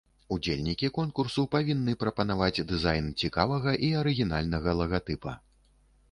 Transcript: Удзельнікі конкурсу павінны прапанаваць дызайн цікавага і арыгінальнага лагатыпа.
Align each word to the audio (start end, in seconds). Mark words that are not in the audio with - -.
Удзельнікі 0.33 0.87
конкурсу 0.97 1.43
павінны 1.55 1.93
прапанаваць 2.03 2.63
дызайн 2.71 3.11
цікавага 3.25 3.71
і 3.89 3.91
арыгінальнага 4.01 4.69
лагатыпа. 4.79 5.35